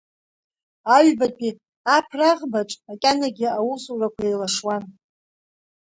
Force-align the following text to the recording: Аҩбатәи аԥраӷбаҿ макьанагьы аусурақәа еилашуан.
Аҩбатәи 0.95 1.51
аԥраӷбаҿ 1.95 2.69
макьанагьы 2.87 3.47
аусурақәа 3.59 4.23
еилашуан. 4.27 4.83